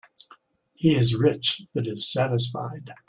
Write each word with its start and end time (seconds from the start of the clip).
He 0.73 0.95
is 0.95 1.13
rich 1.15 1.61
that 1.75 1.85
is 1.85 2.11
satisfied. 2.11 2.89